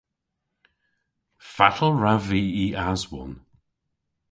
Fatel 1.53 1.91
wrav 1.99 2.21
vy 2.29 2.43
y 2.63 2.65
aswon? 2.87 3.31